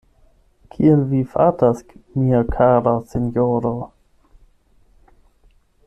Kiel 0.75 1.03
vi 1.11 1.19
fartas, 1.33 1.83
mia 2.21 2.39
kara 2.55 2.95
sinjoro? 3.13 3.75